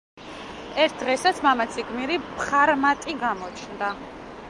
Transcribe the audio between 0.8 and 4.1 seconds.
ერთ დღესაც, მამაცი გმირი, პხარმატი გამოჩნდა.